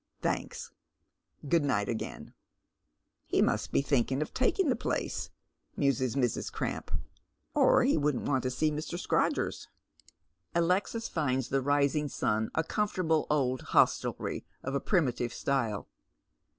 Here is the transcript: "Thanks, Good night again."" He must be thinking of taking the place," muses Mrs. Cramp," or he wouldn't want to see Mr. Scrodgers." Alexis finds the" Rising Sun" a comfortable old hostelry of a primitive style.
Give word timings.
"Thanks, 0.23 0.71
Good 1.47 1.63
night 1.63 1.87
again."" 1.87 2.33
He 3.27 3.39
must 3.39 3.71
be 3.71 3.83
thinking 3.83 4.19
of 4.23 4.33
taking 4.33 4.69
the 4.69 4.75
place," 4.75 5.29
muses 5.77 6.15
Mrs. 6.15 6.51
Cramp," 6.51 6.89
or 7.53 7.83
he 7.83 7.97
wouldn't 7.97 8.25
want 8.27 8.41
to 8.41 8.49
see 8.49 8.71
Mr. 8.71 8.97
Scrodgers." 8.99 9.67
Alexis 10.55 11.07
finds 11.07 11.49
the" 11.49 11.61
Rising 11.71 12.07
Sun" 12.09 12.49
a 12.55 12.63
comfortable 12.63 13.27
old 13.29 13.61
hostelry 13.77 14.43
of 14.63 14.73
a 14.73 14.79
primitive 14.79 15.31
style. 15.35 15.87